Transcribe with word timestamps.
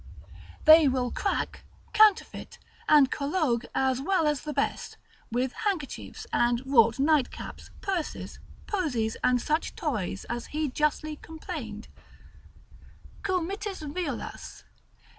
They 0.65 0.87
will 0.87 1.11
crack, 1.11 1.63
counterfeit, 1.93 2.57
and 2.89 3.11
collogue 3.11 3.65
as 3.75 4.01
well 4.01 4.25
as 4.25 4.41
the 4.41 4.51
best, 4.51 4.97
with 5.31 5.53
handkerchiefs, 5.53 6.25
and 6.33 6.63
wrought 6.65 6.97
nightcaps, 6.97 7.69
purses, 7.81 8.39
posies, 8.65 9.15
and 9.23 9.39
such 9.39 9.75
toys: 9.75 10.23
as 10.25 10.47
he 10.57 10.69
justly 10.69 11.17
complained, 11.17 11.87
Cur 13.21 13.41
mittis 13.41 13.83
violas? 13.93 14.63